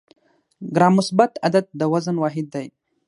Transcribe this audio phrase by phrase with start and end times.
[0.75, 2.67] ګرام مثبت عدد د وزن واحد دی.